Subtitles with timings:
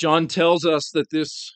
[0.00, 1.52] John tells us that this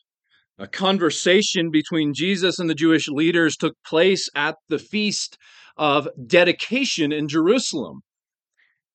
[0.59, 5.37] a conversation between Jesus and the Jewish leaders took place at the feast
[5.77, 8.01] of dedication in Jerusalem.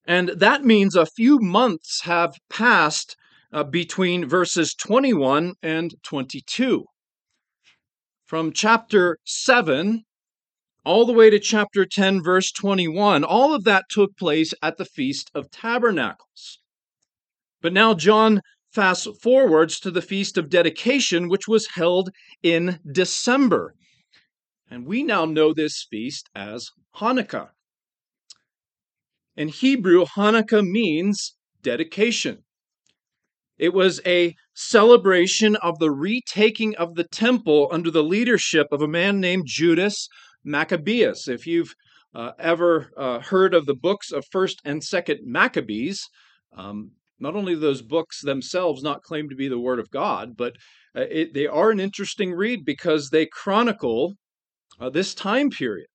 [0.07, 3.17] And that means a few months have passed
[3.53, 6.85] uh, between verses 21 and 22.
[8.25, 10.05] From chapter 7
[10.85, 14.85] all the way to chapter 10, verse 21, all of that took place at the
[14.87, 16.61] Feast of Tabernacles.
[17.61, 18.41] But now John
[18.73, 22.11] fast forwards to the Feast of Dedication, which was held
[22.43, 23.75] in December.
[24.71, 27.49] And we now know this feast as Hanukkah.
[29.37, 32.45] In Hebrew, Hanukkah means dedication.
[33.59, 38.89] It was a celebration of the retaking of the temple under the leadership of a
[38.89, 40.09] man named Judas
[40.45, 41.29] Maccabeus.
[41.29, 41.75] If you've
[42.15, 46.09] uh, ever uh, heard of the books of First and Second Maccabees,
[46.57, 50.55] um, not only those books themselves not claim to be the Word of God, but
[50.97, 54.15] uh, it, they are an interesting read because they chronicle
[54.81, 55.87] uh, this time period.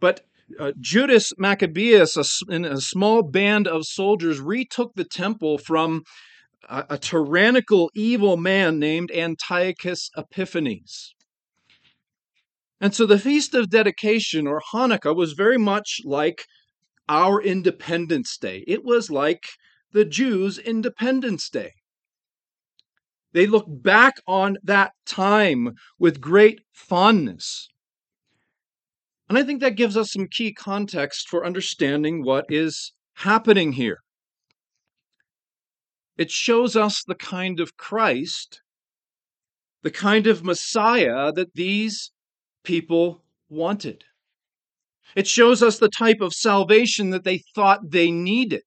[0.00, 0.20] But
[0.58, 6.02] uh, Judas Maccabeus, a, in a small band of soldiers, retook the temple from
[6.68, 11.14] a, a tyrannical, evil man named Antiochus Epiphanes.
[12.80, 16.46] And so the Feast of Dedication, or Hanukkah, was very much like
[17.08, 18.64] our Independence Day.
[18.66, 19.44] It was like
[19.92, 21.72] the Jews' Independence Day.
[23.32, 27.68] They look back on that time with great fondness.
[29.28, 33.98] And I think that gives us some key context for understanding what is happening here.
[36.18, 38.60] It shows us the kind of Christ,
[39.82, 42.10] the kind of Messiah that these
[42.64, 44.04] people wanted.
[45.14, 48.62] It shows us the type of salvation that they thought they needed.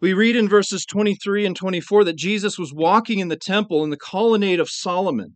[0.00, 3.90] We read in verses 23 and 24 that Jesus was walking in the temple in
[3.90, 5.34] the colonnade of Solomon.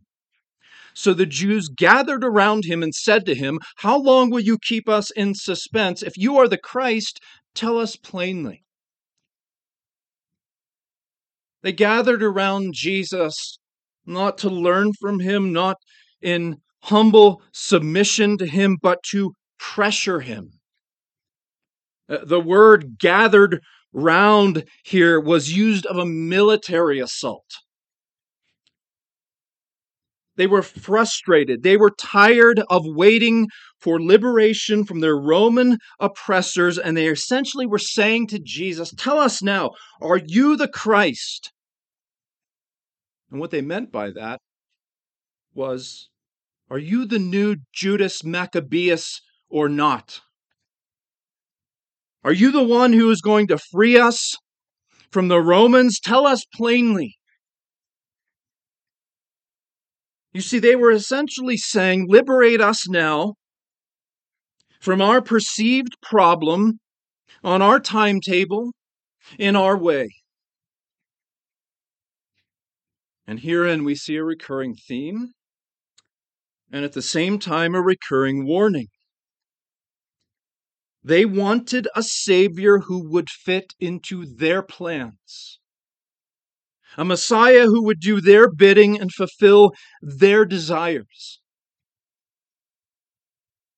[0.95, 4.87] So the Jews gathered around him and said to him, How long will you keep
[4.87, 6.01] us in suspense?
[6.01, 7.19] If you are the Christ,
[7.53, 8.63] tell us plainly.
[11.61, 13.59] They gathered around Jesus
[14.05, 15.77] not to learn from him, not
[16.21, 20.51] in humble submission to him, but to pressure him.
[22.07, 23.59] Uh, the word gathered
[23.95, 27.45] round here was used of a military assault.
[30.35, 31.63] They were frustrated.
[31.63, 33.47] They were tired of waiting
[33.79, 39.41] for liberation from their Roman oppressors, and they essentially were saying to Jesus, Tell us
[39.41, 41.53] now, are you the Christ?
[43.31, 44.41] And what they meant by that
[45.53, 46.09] was,
[46.69, 50.19] Are you the new Judas Maccabeus or not?
[52.25, 54.33] Are you the one who is going to free us
[55.11, 55.99] from the Romans?
[55.99, 57.17] Tell us plainly.
[60.33, 63.35] You see, they were essentially saying, Liberate us now
[64.79, 66.79] from our perceived problem
[67.43, 68.71] on our timetable,
[69.37, 70.09] in our way.
[73.27, 75.33] And herein we see a recurring theme,
[76.71, 78.87] and at the same time, a recurring warning.
[81.07, 85.59] They wanted a Savior who would fit into their plans,
[86.97, 91.41] a Messiah who would do their bidding and fulfill their desires.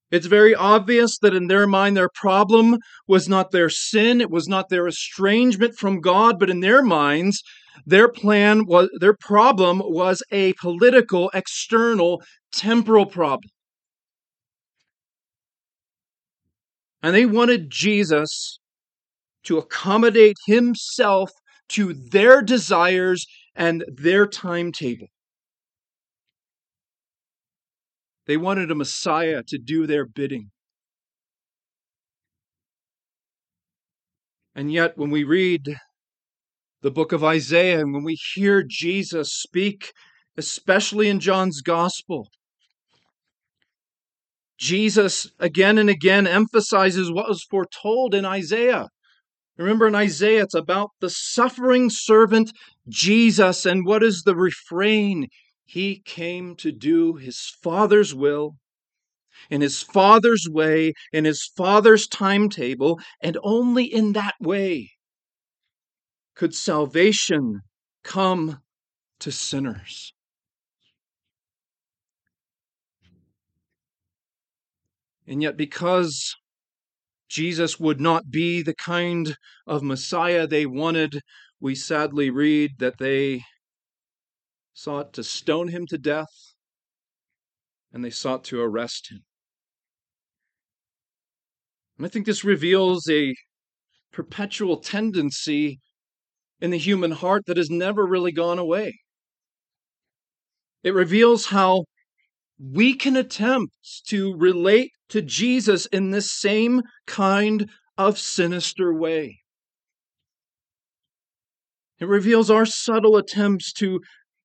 [0.10, 2.78] It's very obvious that in their mind, their problem
[3.10, 7.44] was not their sin, it was not their estrangement from God, but in their minds,
[7.86, 12.24] their plan was, their problem was a political, external,
[12.54, 13.52] temporal problem.
[17.08, 18.60] And they wanted Jesus
[19.46, 21.32] to accommodate himself
[21.70, 23.26] to their desires
[23.56, 25.08] and their timetable.
[28.26, 30.50] They wanted a Messiah to do their bidding.
[34.54, 35.78] And yet, when we read
[36.82, 39.94] the book of Isaiah and when we hear Jesus speak,
[40.36, 42.28] especially in John's Gospel,
[44.58, 48.90] Jesus again and again emphasizes what was foretold in Isaiah.
[49.58, 52.52] Remember in Isaiah, it's about the suffering servant
[52.88, 53.66] Jesus.
[53.66, 55.28] And what is the refrain?
[55.66, 58.56] He came to do his Father's will,
[59.50, 64.92] in his Father's way, in his Father's timetable, and only in that way
[66.36, 67.62] could salvation
[68.04, 68.62] come
[69.20, 70.14] to sinners.
[75.28, 76.36] And yet, because
[77.30, 79.36] Jesus would not be the kind
[79.66, 81.22] of Messiah they wanted,
[81.60, 83.44] we sadly read that they
[84.74, 86.54] sought to stone him to death
[87.92, 89.24] and they sought to arrest him.
[91.98, 93.36] And I think this reveals a
[94.12, 95.80] perpetual tendency
[96.62, 99.00] in the human heart that has never really gone away.
[100.84, 101.86] It reveals how
[102.60, 103.74] we can attempt
[104.08, 109.40] to relate to Jesus in this same kind of sinister way.
[112.00, 114.02] It reveals our subtle attempts to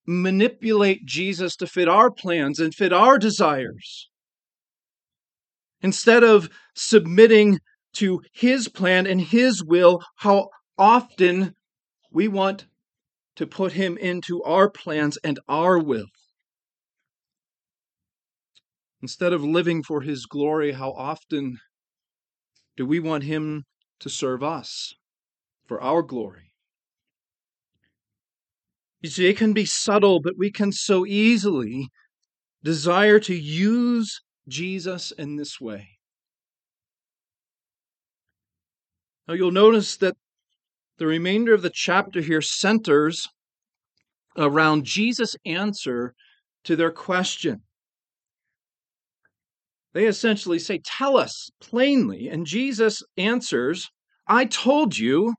[0.06, 4.08] manipulate Jesus to fit our plans and fit our desires.
[5.80, 7.58] Instead of submitting
[7.94, 10.48] to His plan and His will, how
[10.78, 11.54] often
[12.10, 12.66] we want
[13.36, 16.06] to put Him into our plans and our will.
[19.02, 21.58] Instead of living for His glory, how often
[22.76, 23.64] do we want Him
[23.98, 24.94] to serve us
[25.66, 26.52] for our glory?
[29.00, 31.88] You see, it can be subtle, but we can so easily
[32.62, 35.88] desire to use Jesus in this way.
[39.26, 40.16] Now, you'll notice that
[40.98, 43.28] the remainder of the chapter here centers
[44.36, 46.14] around Jesus' answer
[46.62, 47.62] to their question.
[49.94, 52.28] They essentially say, Tell us plainly.
[52.28, 53.90] And Jesus answers,
[54.26, 55.34] I told you,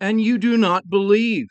[0.00, 1.48] and you do not believe.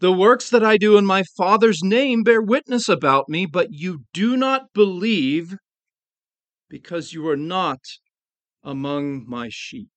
[0.00, 4.00] The works that I do in my Father's name bear witness about me, but you
[4.12, 5.56] do not believe
[6.68, 7.78] because you are not
[8.62, 9.88] among my sheep.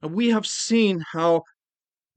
[0.00, 1.42] And we have seen how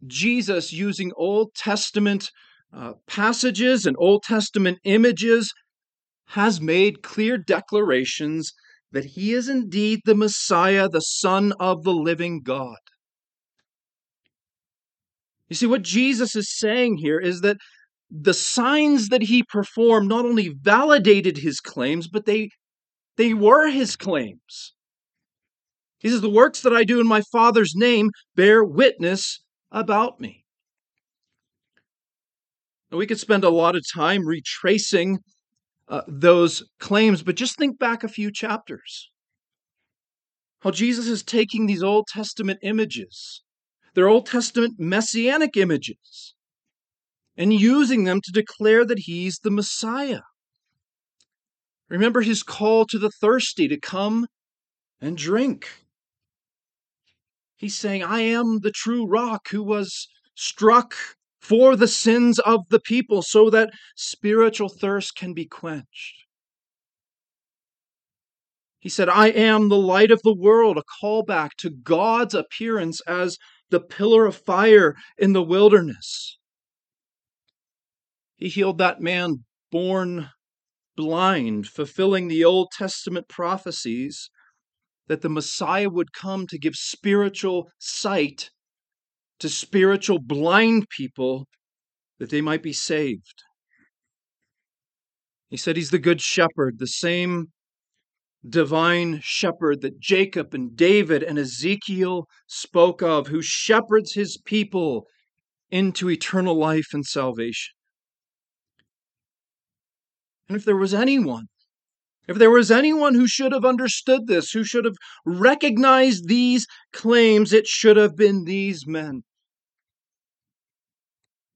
[0.06, 2.30] Jesus, using Old Testament
[2.74, 5.52] uh, passages and Old Testament images,
[6.32, 8.54] has made clear declarations
[8.92, 12.78] that he is indeed the Messiah, the Son of the living God.
[15.50, 17.58] You see, what Jesus is saying here is that
[18.10, 22.50] the signs that he performed not only validated his claims, but they,
[23.18, 24.74] they were his claims.
[26.00, 30.46] He says, The works that I do in my Father's name bear witness about me.
[32.90, 35.20] Now, we could spend a lot of time retracing
[35.88, 39.10] uh, those claims, but just think back a few chapters.
[40.62, 43.42] How Jesus is taking these Old Testament images
[43.94, 46.34] their Old Testament messianic images
[47.36, 50.22] and using them to declare that he's the Messiah.
[51.90, 54.28] Remember his call to the thirsty to come
[55.02, 55.86] and drink.
[57.58, 60.96] He's saying, I am the true rock who was struck
[61.42, 66.26] for the sins of the people so that spiritual thirst can be quenched.
[68.80, 73.38] He said, I am the light of the world, a callback to God's appearance as
[73.70, 76.38] the pillar of fire in the wilderness.
[78.38, 80.30] He healed that man born
[80.96, 84.30] blind, fulfilling the Old Testament prophecies
[85.08, 88.50] that the Messiah would come to give spiritual sight
[89.42, 91.48] to spiritual blind people
[92.20, 93.44] that they might be saved.
[95.50, 97.48] He said he's the good shepherd, the same
[98.48, 105.08] divine shepherd that Jacob and David and Ezekiel spoke of, who shepherds his people
[105.72, 107.74] into eternal life and salvation.
[110.48, 111.48] And if there was anyone,
[112.28, 117.54] if there was anyone who should have understood this, who should have recognized these claims,
[117.54, 119.24] it should have been these men.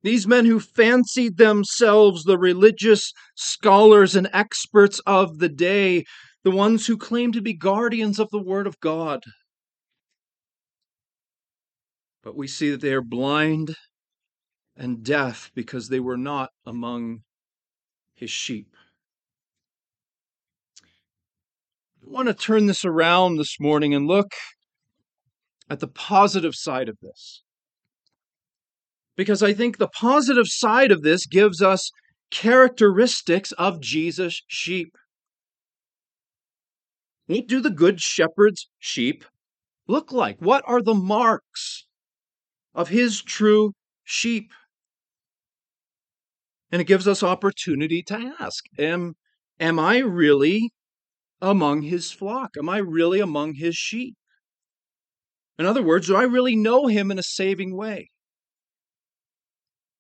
[0.06, 6.04] These men who fancied themselves the religious scholars and experts of the day,
[6.44, 9.24] the ones who claim to be guardians of the Word of God.
[12.22, 13.78] But we see that they are blind
[14.76, 17.22] and deaf because they were not among
[18.14, 18.76] his sheep.
[22.04, 24.32] I want to turn this around this morning and look
[25.68, 27.42] at the positive side of this.
[29.16, 31.92] Because I think the positive side of this gives us
[32.32, 34.98] characteristics of Jesus' sheep.
[37.28, 39.26] What do the good shepherd's sheep
[39.88, 40.38] look like?
[40.40, 41.88] What are the marks
[42.74, 43.72] of his true
[44.04, 44.52] sheep?
[46.72, 49.14] And it gives us opportunity to ask Am,
[49.60, 50.72] am I really
[51.42, 52.52] among his flock?
[52.58, 54.16] Am I really among his sheep?
[55.58, 58.10] In other words, do I really know him in a saving way?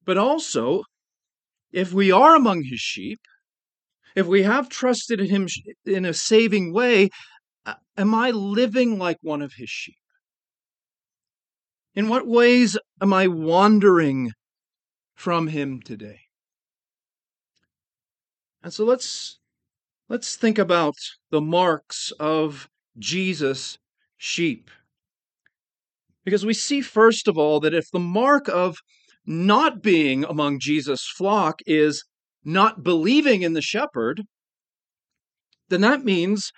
[0.06, 0.84] But also,
[1.72, 3.20] if we are among his sheep,
[4.16, 5.48] if we have trusted in him
[5.86, 7.10] in a saving way,
[7.66, 9.98] uh, am I living like one of his sheep?
[11.96, 14.32] In what ways am I wandering
[15.16, 16.20] from him today?
[18.64, 19.40] And so let's
[20.10, 20.96] let's think about
[21.32, 23.78] the marks of Jesus'
[24.18, 24.70] sheep.
[26.24, 28.78] Because we see first of all that if the mark of
[29.26, 32.04] not being among Jesus' flock is
[32.44, 34.22] not believing in the shepherd,
[35.70, 36.52] then that means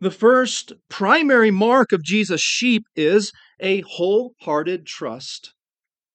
[0.00, 5.54] the first primary mark of Jesus' sheep is a wholehearted trust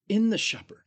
[0.08, 0.78] in the shepherd.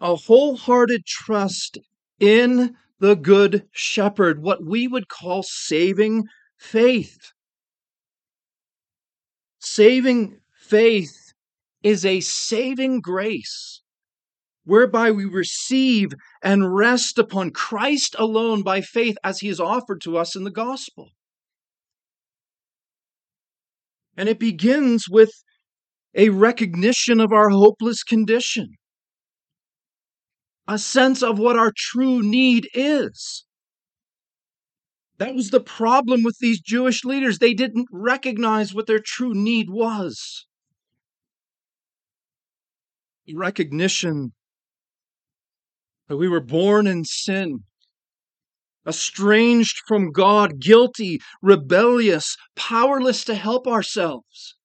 [0.00, 1.78] A wholehearted trust
[2.18, 6.24] in the good shepherd, what we would call saving
[6.58, 7.32] faith.
[9.58, 11.21] Saving faith
[11.82, 13.82] is a saving grace
[14.64, 16.12] whereby we receive
[16.42, 20.50] and rest upon Christ alone by faith as he is offered to us in the
[20.50, 21.10] gospel.
[24.16, 25.32] And it begins with
[26.14, 28.74] a recognition of our hopeless condition,
[30.68, 33.44] a sense of what our true need is.
[35.18, 37.38] That was the problem with these Jewish leaders.
[37.38, 40.46] They didn't recognize what their true need was.
[43.34, 44.32] Recognition
[46.08, 47.60] that we were born in sin,
[48.86, 54.56] estranged from God, guilty, rebellious, powerless to help ourselves.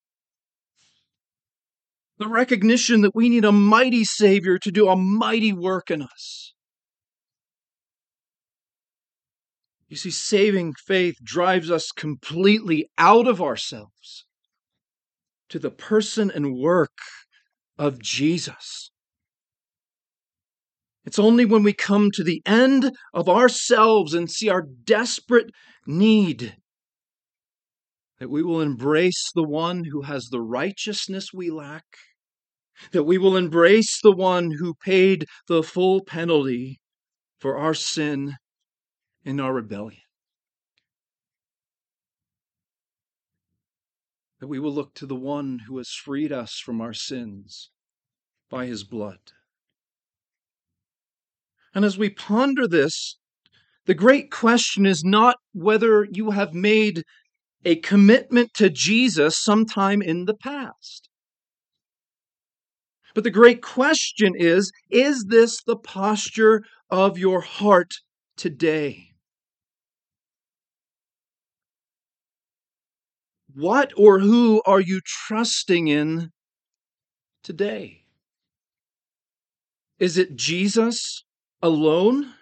[2.17, 6.53] The recognition that we need a mighty Savior to do a mighty work in us.
[9.87, 14.25] You see, saving faith drives us completely out of ourselves
[15.49, 16.97] to the person and work
[17.77, 18.91] of Jesus.
[21.05, 25.51] It's only when we come to the end of ourselves and see our desperate
[25.85, 26.57] need
[28.19, 31.85] that we will embrace the one who has the righteousness we lack,
[32.91, 36.79] that we will embrace the one who paid the full penalty
[37.39, 38.33] for our sin
[39.23, 40.01] and our rebellion.
[44.39, 47.69] That we will look to the one who has freed us from our sins
[48.49, 49.19] by his blood.
[51.73, 53.17] And as we ponder this,
[53.85, 57.03] the great question is not whether you have made
[57.65, 61.09] a commitment to Jesus sometime in the past.
[63.13, 67.93] But the great question is is this the posture of your heart
[68.35, 69.09] today?
[73.59, 76.29] What or who are you trusting in
[77.41, 78.03] today?
[79.97, 81.23] Is it Jesus
[81.59, 82.35] alone?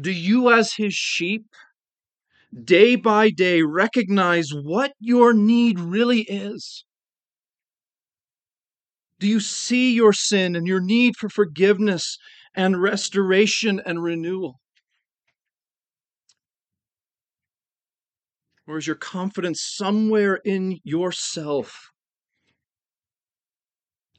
[0.00, 1.44] Do you, as his sheep,
[2.58, 6.86] day by day recognize what your need really is?
[9.18, 12.16] Do you see your sin and your need for forgiveness
[12.54, 14.58] and restoration and renewal?
[18.66, 21.90] Or is your confidence somewhere in yourself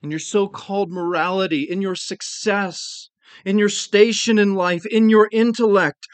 [0.05, 3.09] in your so called morality, in your success,
[3.43, 6.07] in your station in life, in your intellect?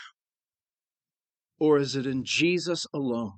[1.60, 3.34] Or is it in Jesus alone?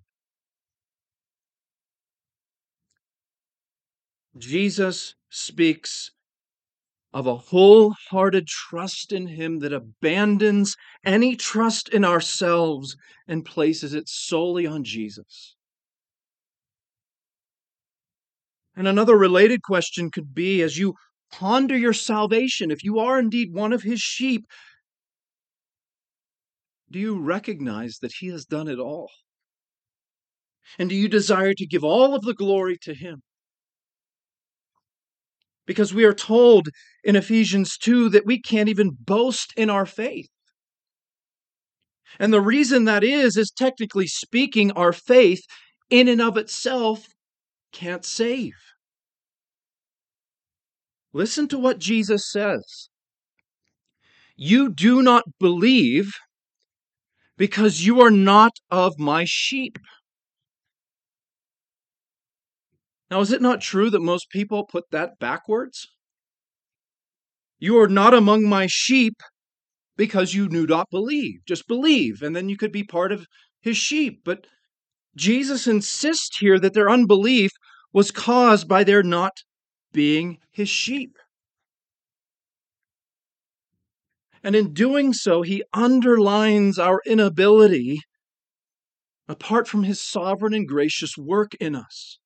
[4.37, 6.11] Jesus speaks
[7.13, 12.95] of a wholehearted trust in Him that abandons any trust in ourselves
[13.27, 15.55] and places it solely on Jesus.
[18.75, 20.95] And another related question could be as you
[21.31, 24.45] ponder your salvation, if you are indeed one of his sheep,
[26.89, 29.09] do you recognize that he has done it all?
[30.77, 33.21] And do you desire to give all of the glory to him?
[35.65, 36.69] Because we are told
[37.03, 40.27] in Ephesians 2 that we can't even boast in our faith.
[42.19, 45.41] And the reason that is, is technically speaking, our faith
[45.89, 47.07] in and of itself
[47.71, 48.53] can't save.
[51.13, 52.89] Listen to what Jesus says.
[54.35, 56.11] You do not believe
[57.37, 59.77] because you are not of my sheep.
[63.13, 65.87] Now, is it not true that most people put that backwards?
[67.59, 69.13] You are not among my sheep
[69.95, 71.41] because you do not believe.
[71.47, 73.27] Just believe, and then you could be part of
[73.61, 74.21] his sheep.
[74.25, 74.47] But
[75.15, 77.51] Jesus insists here that their unbelief
[77.93, 79.43] was caused by their not
[79.91, 81.15] being his sheep.
[84.43, 87.99] And in doing so, he underlines our inability,
[89.27, 92.17] apart from his sovereign and gracious work in us,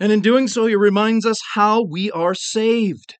[0.00, 3.18] And in doing so, he reminds us how we are saved.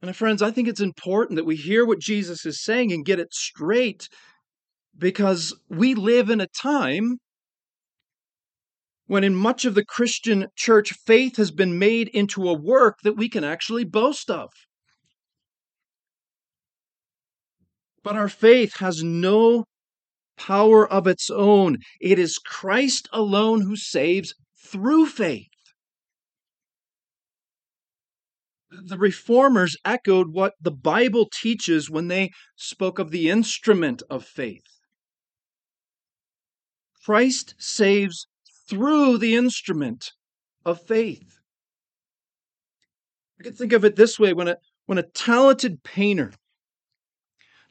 [0.00, 3.04] And uh, friends, I think it's important that we hear what Jesus is saying and
[3.04, 4.08] get it straight
[4.96, 7.18] because we live in a time
[9.06, 13.16] when, in much of the Christian church, faith has been made into a work that
[13.16, 14.48] we can actually boast of.
[18.02, 19.66] But our faith has no
[20.36, 21.78] power of its own.
[22.00, 24.34] It is Christ alone who saves
[24.64, 25.48] through faith.
[28.70, 34.64] The reformers echoed what the Bible teaches when they spoke of the instrument of faith.
[37.04, 38.26] Christ saves
[38.68, 40.12] through the instrument
[40.64, 41.38] of faith.
[43.38, 46.32] I can think of it this way when a, when a talented painter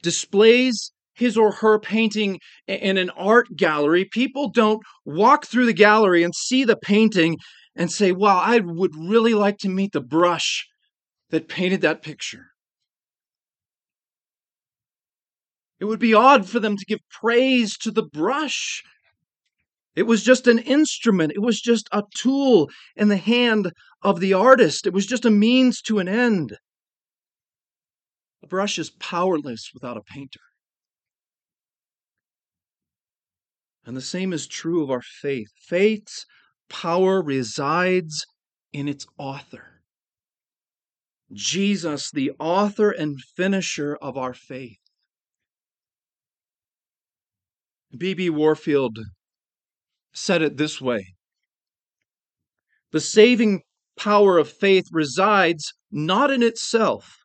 [0.02, 0.92] displays
[1.22, 6.34] his or her painting in an art gallery, people don't walk through the gallery and
[6.34, 7.38] see the painting
[7.76, 10.66] and say, Wow, I would really like to meet the brush
[11.30, 12.46] that painted that picture.
[15.78, 18.82] It would be odd for them to give praise to the brush.
[19.94, 24.32] It was just an instrument, it was just a tool in the hand of the
[24.32, 26.56] artist, it was just a means to an end.
[28.42, 30.40] A brush is powerless without a painter.
[33.84, 35.48] And the same is true of our faith.
[35.56, 36.24] Faith's
[36.68, 38.24] power resides
[38.72, 39.82] in its author.
[41.32, 44.78] Jesus, the author and finisher of our faith.
[47.96, 48.30] B.B.
[48.30, 48.98] Warfield
[50.12, 51.14] said it this way
[52.90, 53.62] The saving
[53.98, 57.18] power of faith resides not in itself,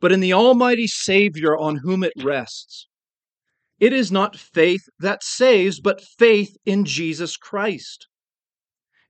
[0.00, 2.86] but in the Almighty Savior on whom it rests.
[3.80, 8.06] It is not faith that saves, but faith in Jesus Christ.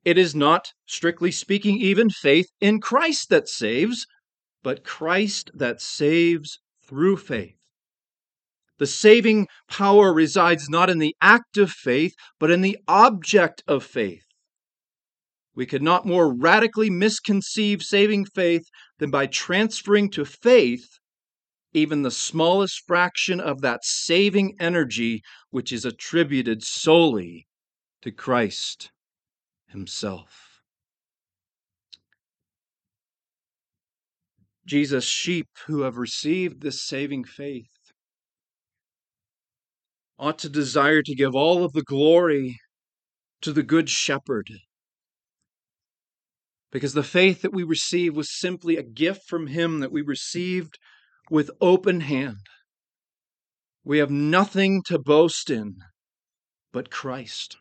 [0.05, 4.07] It is not, strictly speaking, even faith in Christ that saves,
[4.63, 7.57] but Christ that saves through faith.
[8.79, 13.85] The saving power resides not in the act of faith, but in the object of
[13.85, 14.25] faith.
[15.55, 18.65] We could not more radically misconceive saving faith
[18.99, 21.00] than by transferring to faith
[21.73, 27.47] even the smallest fraction of that saving energy which is attributed solely
[28.03, 28.91] to Christ
[29.69, 30.63] Himself.
[34.67, 37.67] Jesus' sheep who have received this saving faith
[40.19, 42.59] ought to desire to give all of the glory
[43.41, 44.51] to the Good Shepherd.
[46.71, 50.79] Because the faith that we receive was simply a gift from Him that we received
[51.31, 52.37] with open hand.
[53.85, 55.77] We have nothing to boast in
[56.73, 57.57] but Christ.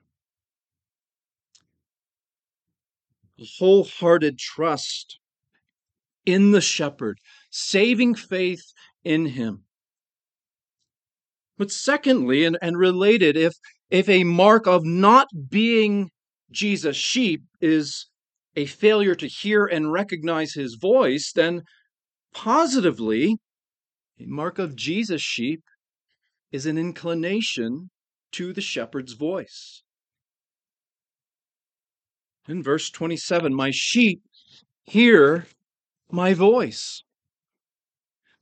[3.40, 5.20] A wholehearted trust
[6.26, 8.64] in the shepherd, saving faith
[9.04, 9.64] in him.
[11.58, 13.54] But secondly, and, and related, if,
[13.90, 16.10] if a mark of not being
[16.52, 18.08] Jesus' sheep is
[18.56, 21.64] a failure to hear and recognize his voice, then
[22.34, 23.38] positively,
[24.28, 25.64] mark of Jesus' sheep
[26.52, 27.90] is an inclination
[28.32, 29.84] to the shepherd's voice.
[32.48, 34.24] In verse 27, my sheep
[34.84, 35.46] hear
[36.12, 37.04] my voice.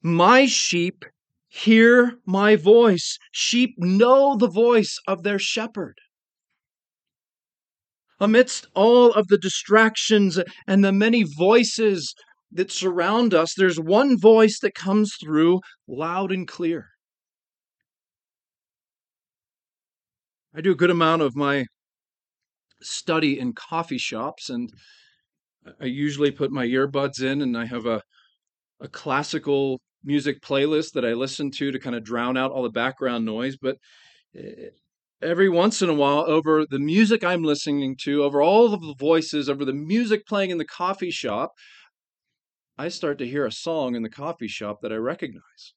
[0.01, 1.03] My sheep
[1.47, 3.17] hear my voice.
[3.31, 5.97] Sheep know the voice of their shepherd.
[8.19, 12.15] Amidst all of the distractions and the many voices
[12.51, 16.89] that surround us, there's one voice that comes through loud and clear.
[20.55, 21.65] I do a good amount of my
[22.81, 24.71] study in coffee shops, and
[25.81, 28.01] I usually put my earbuds in, and I have a,
[28.79, 32.69] a classical music playlist that I listen to to kind of drown out all the
[32.69, 33.57] background noise.
[33.61, 33.77] But
[34.35, 34.69] eh,
[35.21, 38.95] every once in a while, over the music I'm listening to, over all of the
[38.97, 41.51] voices, over the music playing in the coffee shop,
[42.77, 45.73] I start to hear a song in the coffee shop that I recognize.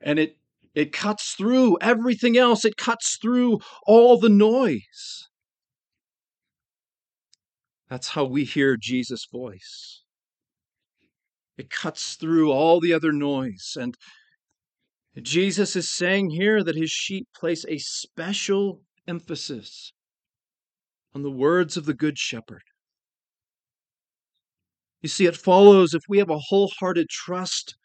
[0.00, 0.36] And it
[0.74, 2.66] it cuts through everything else.
[2.66, 5.28] It cuts through all the noise.
[7.88, 10.02] That's how we hear Jesus' voice.
[11.56, 13.74] It cuts through all the other noise.
[13.80, 13.96] And
[15.22, 19.92] Jesus is saying here that his sheep place a special emphasis
[21.14, 22.64] on the words of the Good Shepherd.
[25.06, 27.76] You see, it follows if we have a wholehearted trust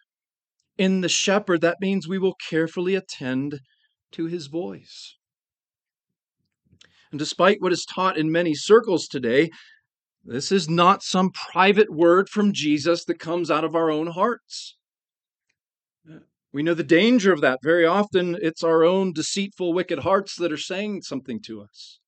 [0.80, 3.60] in the shepherd, that means we will carefully attend
[4.14, 5.18] to his voice.
[7.12, 9.52] And despite what is taught in many circles today,
[10.26, 14.76] this is not some private word from Jesus that comes out of our own hearts.
[16.52, 17.60] We know the danger of that.
[17.62, 22.00] Very often, it's our own deceitful, wicked hearts that are saying something to us.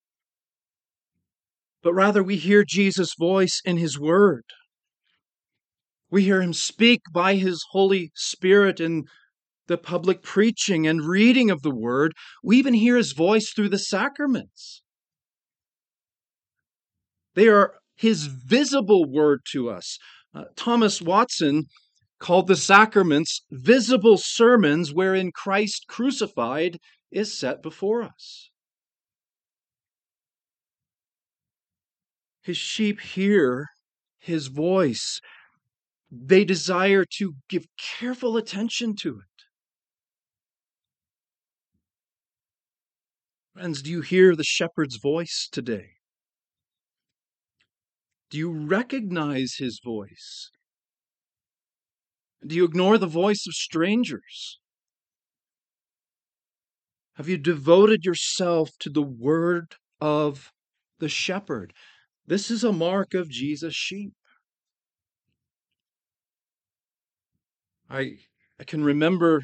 [1.83, 4.45] But rather, we hear Jesus' voice in His Word.
[6.13, 9.05] We hear Him speak by His Holy Spirit in
[9.65, 12.13] the public preaching and reading of the Word.
[12.43, 14.83] We even hear His voice through the sacraments.
[17.33, 19.97] They are his visible word to us.
[20.35, 21.63] Uh, Thomas Watson
[22.19, 26.77] called the sacraments visible sermons wherein Christ crucified
[27.09, 28.51] is set before us.
[32.43, 33.67] His sheep hear
[34.19, 35.19] his voice.
[36.15, 37.65] They desire to give
[37.97, 39.43] careful attention to it.
[43.53, 45.93] Friends, do you hear the shepherd's voice today?
[48.29, 50.51] Do you recognize his voice?
[52.45, 54.59] Do you ignore the voice of strangers?
[57.15, 60.51] Have you devoted yourself to the word of
[60.99, 61.73] the shepherd?
[62.27, 64.13] This is a mark of Jesus' sheep.
[67.93, 68.17] I,
[68.59, 69.43] I can remember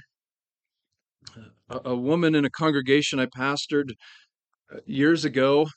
[1.69, 3.91] a, a woman in a congregation I pastored
[4.73, 5.67] uh, years ago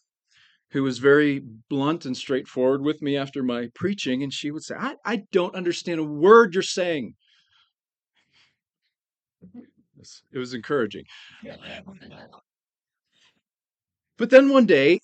[0.71, 4.75] who was very blunt and straightforward with me after my preaching, and she would say,
[4.79, 7.13] I, I don't understand a word you're saying.
[10.33, 11.05] It was encouraging.
[14.17, 14.99] But then one day,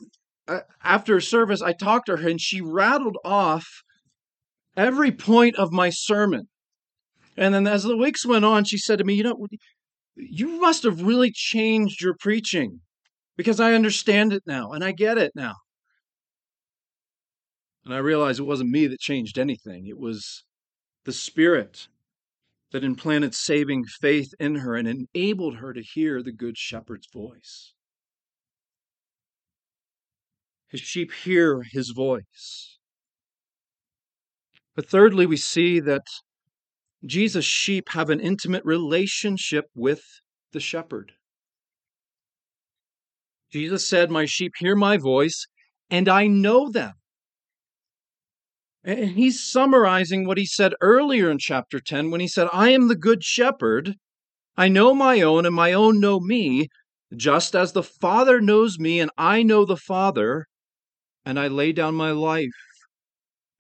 [0.49, 3.67] uh, after a service, I talked to her and she rattled off
[4.75, 6.49] every point of my sermon.
[7.38, 9.46] And then as the weeks went on, she said to me, You know,
[10.16, 12.81] you must have really changed your preaching
[13.37, 15.55] because I understand it now and I get it now.
[17.85, 20.44] And I realized it wasn't me that changed anything, it was
[21.05, 21.87] the Spirit
[22.72, 27.72] that implanted saving faith in her and enabled her to hear the Good Shepherd's voice.
[30.68, 32.79] His sheep hear his voice.
[34.74, 36.05] But thirdly, we see that
[37.05, 40.03] Jesus' sheep have an intimate relationship with
[40.53, 41.13] the shepherd.
[43.53, 45.47] Jesus said, My sheep hear my voice,
[45.91, 46.93] and I know them.
[48.85, 52.89] And he's summarizing what he said earlier in chapter 10 when he said, I am
[52.89, 53.95] the good shepherd.
[54.57, 56.69] I know my own, and my own know me,
[57.17, 60.47] just as the Father knows me, and I know the Father,
[61.25, 62.49] and I lay down my life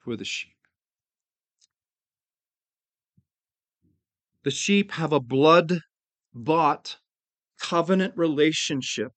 [0.02, 0.57] for the sheep.
[4.48, 5.80] The sheep have a blood
[6.32, 6.96] bought
[7.60, 9.12] covenant relationship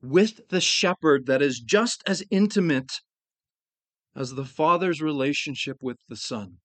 [0.00, 3.02] with the shepherd that is just as intimate
[4.16, 6.56] as the Father's relationship with the Son.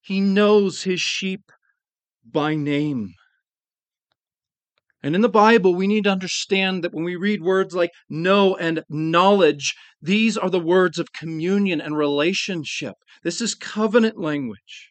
[0.00, 1.52] He knows his sheep
[2.28, 3.14] by name.
[5.00, 8.56] And in the Bible, we need to understand that when we read words like know
[8.56, 12.96] and knowledge, these are the words of communion and relationship.
[13.22, 14.90] This is covenant language.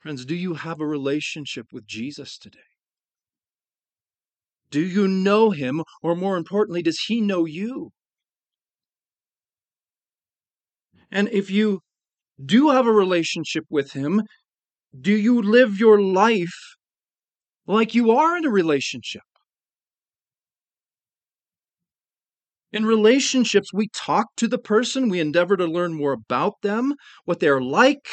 [0.00, 2.58] Friends, do you have a relationship with Jesus today?
[4.70, 5.82] Do you know him?
[6.02, 7.90] Or more importantly, does he know you?
[11.10, 11.80] And if you
[12.44, 14.22] do have a relationship with him,
[14.98, 16.76] do you live your life
[17.66, 19.22] like you are in a relationship?
[22.70, 27.40] In relationships, we talk to the person, we endeavor to learn more about them, what
[27.40, 28.06] they're like,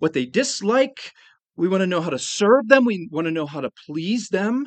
[0.00, 1.12] what they dislike,
[1.60, 2.86] we want to know how to serve them.
[2.86, 4.64] We want to know how to please them.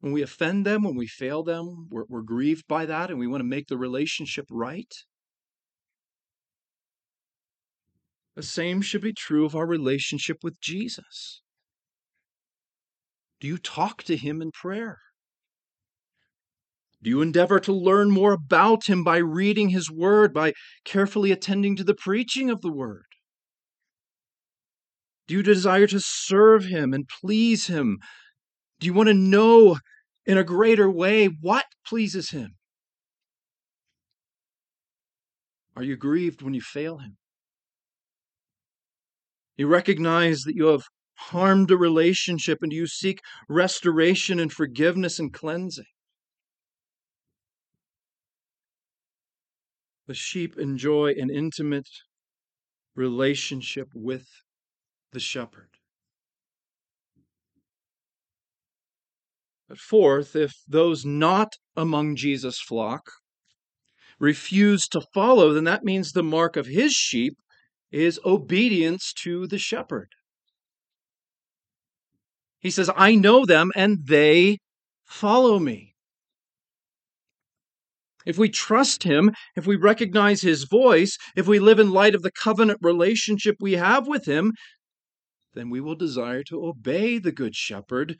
[0.00, 3.28] When we offend them, when we fail them, we're, we're grieved by that and we
[3.28, 4.92] want to make the relationship right.
[8.34, 11.42] The same should be true of our relationship with Jesus.
[13.38, 14.98] Do you talk to him in prayer?
[17.00, 21.76] Do you endeavor to learn more about him by reading his word, by carefully attending
[21.76, 23.04] to the preaching of the word?
[25.26, 27.98] Do you desire to serve Him and please Him?
[28.78, 29.78] Do you want to know
[30.24, 32.56] in a greater way what pleases Him?
[35.74, 37.16] Are you grieved when you fail Him?
[39.56, 40.84] You recognize that you have
[41.14, 45.86] harmed a relationship and you seek restoration and forgiveness and cleansing.
[50.06, 51.88] The sheep enjoy an intimate
[52.94, 54.26] relationship with
[55.12, 55.68] the shepherd.
[59.68, 63.10] But fourth, if those not among Jesus' flock
[64.18, 67.36] refuse to follow, then that means the mark of his sheep
[67.90, 70.08] is obedience to the shepherd.
[72.60, 74.58] He says, I know them and they
[75.04, 75.94] follow me.
[78.24, 82.22] If we trust him, if we recognize his voice, if we live in light of
[82.22, 84.52] the covenant relationship we have with him,
[85.56, 88.18] then we will desire to obey the Good Shepherd,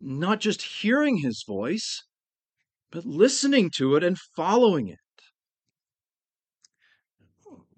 [0.00, 2.02] not just hearing his voice,
[2.90, 4.98] but listening to it and following it.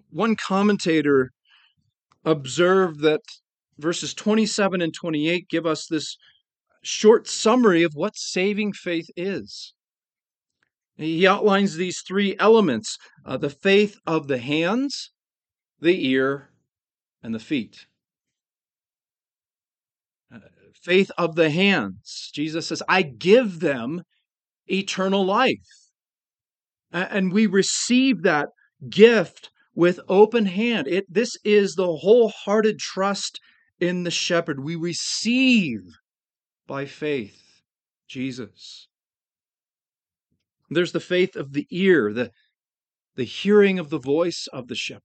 [0.09, 1.31] One commentator
[2.25, 3.21] observed that
[3.77, 6.17] verses 27 and 28 give us this
[6.81, 9.73] short summary of what saving faith is.
[10.95, 15.11] He outlines these three elements uh, the faith of the hands,
[15.79, 16.49] the ear,
[17.21, 17.85] and the feet.
[20.87, 22.31] Faith of the hands.
[22.33, 24.03] Jesus says, I give them
[24.67, 25.67] eternal life.
[26.93, 28.47] And we receive that
[28.89, 30.87] gift with open hand.
[30.87, 33.41] It, this is the wholehearted trust
[33.81, 34.63] in the shepherd.
[34.63, 35.81] We receive
[36.65, 37.41] by faith
[38.07, 38.87] Jesus.
[40.69, 42.31] There's the faith of the ear, the,
[43.17, 45.01] the hearing of the voice of the shepherd.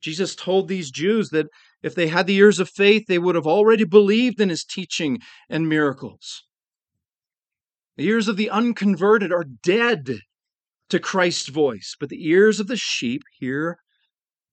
[0.00, 1.48] Jesus told these Jews that
[1.82, 5.20] if they had the ears of faith, they would have already believed in his teaching
[5.48, 6.44] and miracles.
[7.96, 10.20] The ears of the unconverted are dead
[10.88, 13.78] to Christ's voice, but the ears of the sheep hear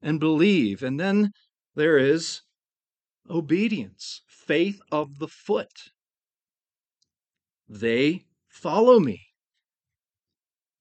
[0.01, 0.83] and believe.
[0.83, 1.31] And then
[1.75, 2.41] there is
[3.29, 5.91] obedience, faith of the foot.
[7.67, 9.27] They follow me.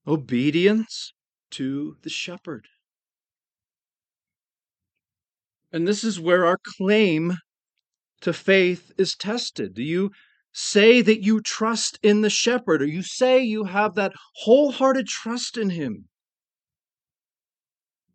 [0.05, 1.13] Obedience
[1.51, 2.67] to the shepherd.
[5.71, 7.37] And this is where our claim
[8.21, 9.73] to faith is tested.
[9.73, 10.11] Do you
[10.53, 15.57] say that you trust in the shepherd, or you say you have that wholehearted trust
[15.57, 16.07] in him?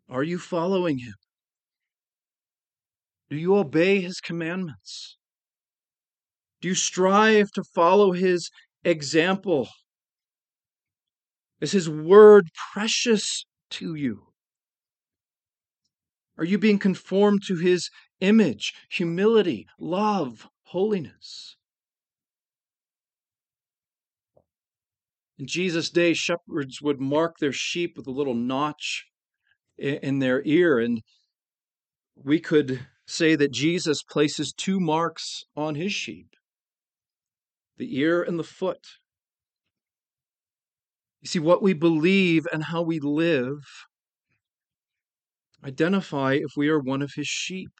[0.09, 1.13] Are you following him?
[3.29, 5.17] Do you obey his commandments?
[6.61, 8.49] Do you strive to follow his
[8.83, 9.69] example?
[11.61, 14.32] Is his word precious to you?
[16.37, 21.55] Are you being conformed to his image, humility, love, holiness?
[25.37, 29.05] In Jesus' day, shepherds would mark their sheep with a little notch
[29.77, 31.01] in their ear, and
[32.15, 36.29] we could say that Jesus places two marks on his sheep
[37.77, 38.85] the ear and the foot.
[41.21, 43.63] You see, what we believe and how we live
[45.63, 47.71] identify if we are one of his sheep.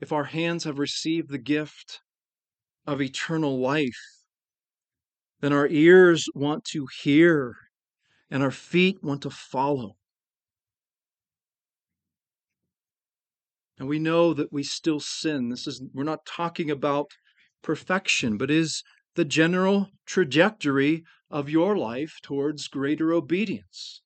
[0.00, 2.00] If our hands have received the gift
[2.86, 4.22] of eternal life,
[5.40, 7.54] then our ears want to hear
[8.30, 9.96] and our feet want to follow.
[13.78, 15.50] And we know that we still sin.
[15.50, 17.12] This is we're not talking about
[17.62, 18.82] perfection, but is
[19.14, 24.02] the general trajectory of your life towards greater obedience.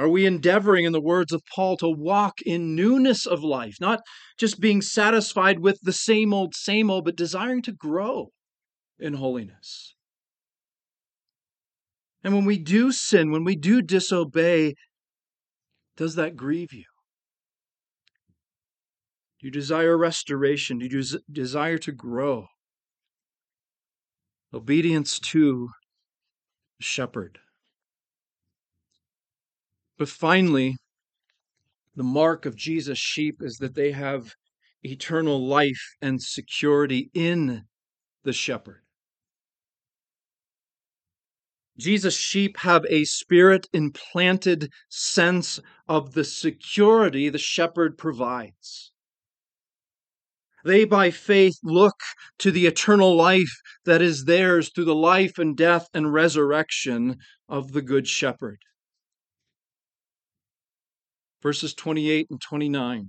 [0.00, 4.00] Are we endeavoring, in the words of Paul, to walk in newness of life, not
[4.38, 8.30] just being satisfied with the same old, same old, but desiring to grow
[8.98, 9.94] in holiness?
[12.24, 14.72] And when we do sin, when we do disobey,
[15.98, 16.86] does that grieve you?
[19.38, 20.78] Do you desire restoration?
[20.78, 22.46] Do you desire to grow?
[24.54, 25.68] Obedience to
[26.78, 27.38] the shepherd.
[30.00, 30.78] But finally,
[31.94, 34.34] the mark of Jesus' sheep is that they have
[34.82, 37.66] eternal life and security in
[38.22, 38.80] the shepherd.
[41.76, 48.92] Jesus' sheep have a spirit implanted sense of the security the shepherd provides.
[50.64, 52.00] They, by faith, look
[52.38, 53.52] to the eternal life
[53.84, 57.18] that is theirs through the life and death and resurrection
[57.50, 58.60] of the Good Shepherd.
[61.42, 63.08] Verses 28 and 29.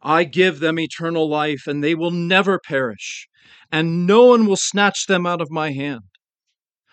[0.00, 3.28] I give them eternal life, and they will never perish,
[3.70, 6.02] and no one will snatch them out of my hand.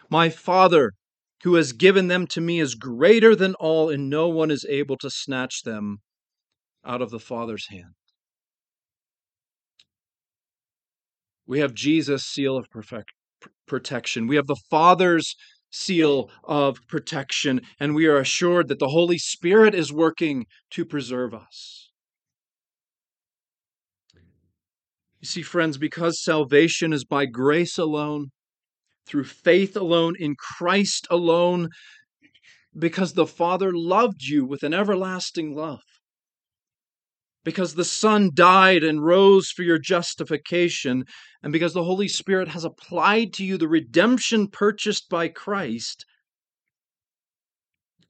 [0.10, 0.92] My Father,
[1.44, 4.98] who has given them to me, is greater than all, and no one is able
[4.98, 6.00] to snatch them
[6.84, 7.94] out of the Father's hand.
[11.48, 13.12] We have Jesus' seal of perfect,
[13.68, 14.28] protection.
[14.28, 15.36] We have the Father's
[15.76, 21.34] seal of protection, and we are assured that the Holy Spirit is working to preserve
[21.34, 21.90] us.
[25.20, 28.28] You see, friends, because salvation is by grace alone,
[29.08, 31.70] through faith alone, in Christ alone,
[32.78, 35.82] because the Father loved you with an everlasting love,
[37.46, 41.06] because the Son died and rose for your justification,
[41.44, 46.06] and because the Holy Spirit has applied to you the redemption purchased by Christ,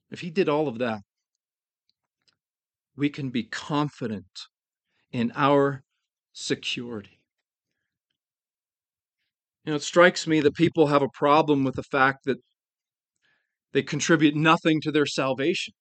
[0.10, 1.02] if He did all of that,
[2.96, 4.26] we can be confident
[5.12, 5.84] in our
[6.32, 7.20] security.
[9.66, 12.38] You know, it strikes me that people have a problem with the fact that
[13.74, 15.74] they contribute nothing to their salvation.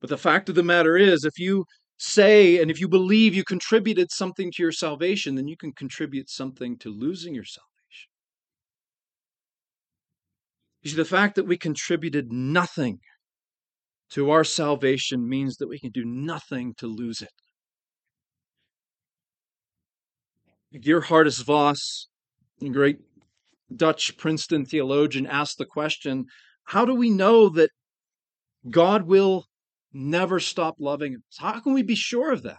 [0.00, 1.64] But the fact of the matter is, if you
[1.98, 6.30] say and if you believe you contributed something to your salvation, then you can contribute
[6.30, 7.68] something to losing your salvation.
[10.82, 13.00] You see, the fact that we contributed nothing
[14.10, 17.30] to our salvation means that we can do nothing to lose it.
[20.74, 22.08] Geerhardus Vos,
[22.62, 22.98] a great
[23.74, 26.26] Dutch Princeton theologian, asked the question
[26.64, 27.70] how do we know that
[28.70, 29.46] God will
[29.92, 31.38] never stop loving us?
[31.38, 32.58] How can we be sure of that?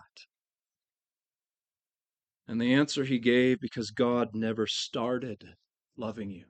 [2.48, 5.56] And the answer he gave because God never started
[5.96, 6.46] loving you.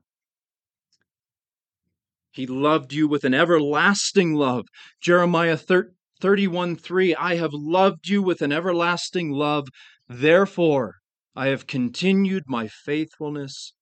[2.32, 4.68] He loved you with an everlasting love.
[5.02, 9.68] Jeremiah 31 3 I have loved you with an everlasting love.
[10.08, 10.96] Therefore,
[11.36, 13.74] I have continued my faithfulness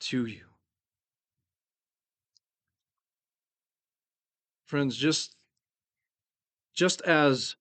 [0.00, 0.46] to you.
[4.66, 5.35] Friends, just,
[6.76, 7.56] just as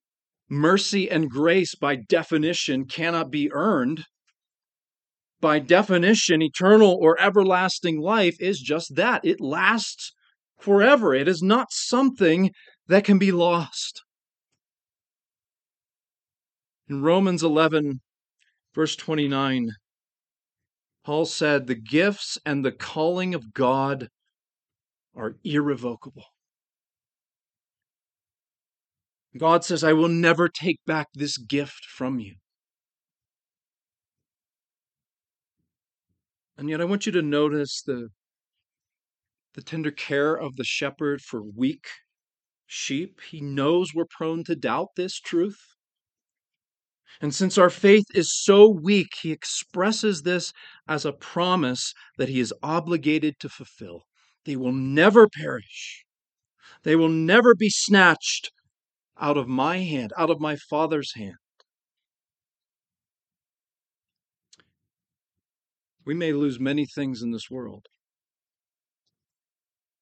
[0.49, 4.05] mercy and grace by definition cannot be earned,
[5.41, 9.23] by definition, eternal or everlasting life is just that.
[9.23, 10.11] It lasts
[10.59, 11.13] forever.
[11.13, 12.51] It is not something
[12.87, 14.03] that can be lost.
[16.87, 18.01] In Romans 11,
[18.73, 19.71] verse 29,
[21.03, 24.09] Paul said, The gifts and the calling of God
[25.15, 26.25] are irrevocable.
[29.37, 32.35] God says, I will never take back this gift from you.
[36.57, 38.09] And yet, I want you to notice the,
[39.55, 41.85] the tender care of the shepherd for weak
[42.65, 43.19] sheep.
[43.29, 45.59] He knows we're prone to doubt this truth.
[47.21, 50.53] And since our faith is so weak, he expresses this
[50.87, 54.03] as a promise that he is obligated to fulfill.
[54.45, 56.05] They will never perish,
[56.83, 58.51] they will never be snatched
[59.19, 61.35] out of my hand, out of my Father's hand.
[66.05, 67.87] We may lose many things in this world.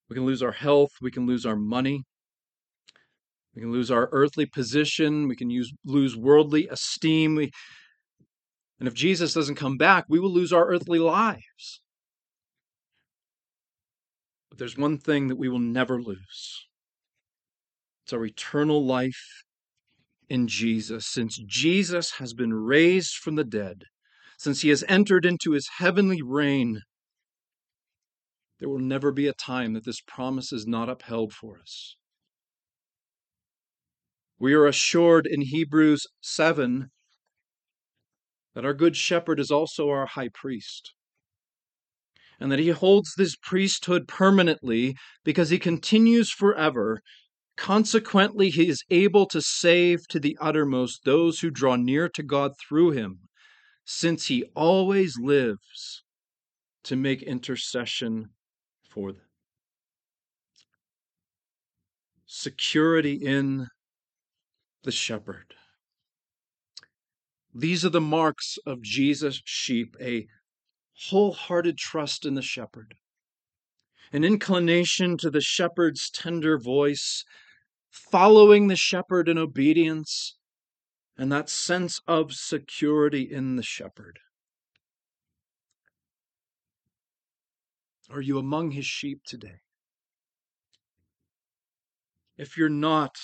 [0.10, 2.04] We can lose our health, we can lose our money,
[3.56, 7.36] we can lose our earthly position, we can use, lose worldly esteem.
[7.36, 7.52] We,
[8.80, 11.82] and if Jesus doesn't come back, we will lose our earthly lives.
[14.50, 16.68] But there's one thing that we will never lose
[18.04, 19.44] it's our eternal life
[20.30, 21.08] in Jesus.
[21.08, 23.86] Since Jesus has been raised from the dead,
[24.38, 26.82] since he has entered into his heavenly reign,
[28.60, 31.96] there will never be a time that this promise is not upheld for us.
[34.38, 36.90] We are assured in Hebrews 7
[38.54, 40.94] that our good shepherd is also our high priest
[42.40, 47.02] and that he holds this priesthood permanently because he continues forever
[47.56, 52.54] Consequently, he is able to save to the uttermost those who draw near to God
[52.60, 53.30] through him,
[53.86, 56.04] since he always lives
[56.84, 58.30] to make intercession
[58.90, 59.22] for them.
[62.26, 63.68] Security in
[64.84, 65.54] the shepherd.
[67.54, 70.28] These are the marks of Jesus' sheep a
[71.08, 72.96] wholehearted trust in the shepherd,
[74.14, 77.26] an inclination to the shepherd's tender voice,
[77.90, 80.38] following the shepherd in obedience,
[81.18, 84.20] and that sense of security in the shepherd.
[88.12, 89.62] Are you among his sheep today?
[92.38, 93.16] If you're not,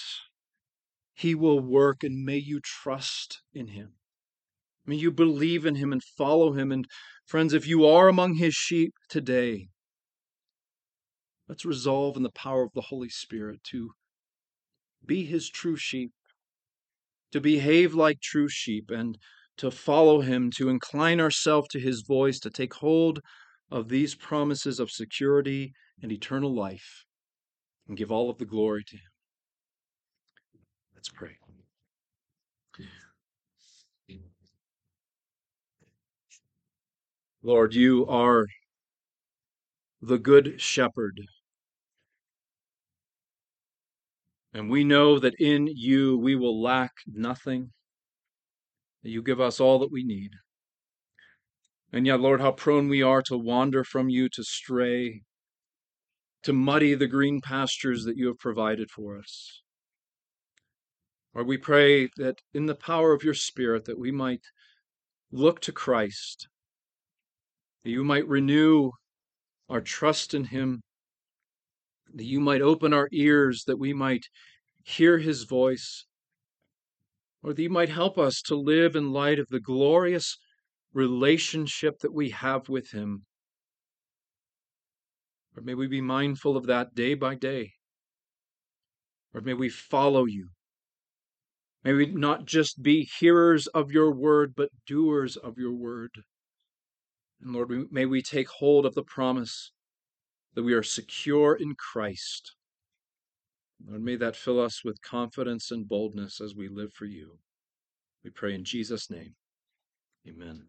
[1.14, 3.94] he will work, and may you trust in him.
[4.86, 6.72] May you believe in him and follow him.
[6.72, 6.88] And
[7.26, 9.68] friends, if you are among his sheep today,
[11.50, 13.92] let's resolve in the power of the Holy Spirit to
[15.06, 16.12] be his true sheep,
[17.32, 19.18] to behave like true sheep, and
[19.58, 23.20] to follow him, to incline ourselves to his voice, to take hold
[23.72, 27.04] of these promises of security and eternal life
[27.88, 29.12] and give all of the glory to Him.
[30.96, 31.38] Let's pray.
[37.42, 38.46] Lord, you are
[40.02, 41.22] the good shepherd.
[44.54, 47.72] And we know that in you we will lack nothing,
[49.04, 50.32] that you give us all that we need.
[51.92, 55.24] And yet, Lord, how prone we are to wander from you, to stray,
[56.44, 59.62] to muddy the green pastures that you have provided for us.
[61.34, 64.42] Lord, we pray that in the power of your Spirit that we might
[65.32, 66.48] look to Christ,
[67.84, 68.92] that you might renew
[69.68, 70.82] our trust in him,
[72.14, 74.28] that you might open our ears, that we might
[74.84, 76.06] hear his voice,
[77.44, 80.38] or that you might help us to live in light of the glorious
[80.94, 83.26] relationship that we have with him.
[85.56, 87.74] Or may we be mindful of that day by day.
[89.34, 90.50] Or may we follow you.
[91.84, 96.12] May we not just be hearers of your word, but doers of your word.
[97.42, 99.72] And Lord, may we take hold of the promise
[100.56, 102.56] that we are secure in Christ.
[103.86, 107.38] Lord, may that fill us with confidence and boldness as we live for you.
[108.24, 109.36] We pray in Jesus' name.
[110.28, 110.68] Amen.